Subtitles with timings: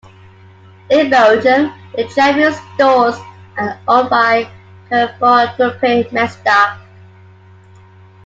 [0.89, 3.17] In Belgium, the Champion stores
[3.59, 4.49] are owned by
[4.89, 6.79] Carrefour and Groupe Mestdagh.